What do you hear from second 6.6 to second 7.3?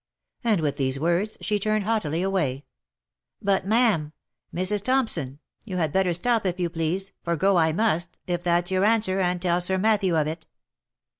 please,